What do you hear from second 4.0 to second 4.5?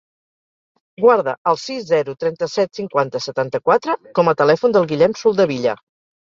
com a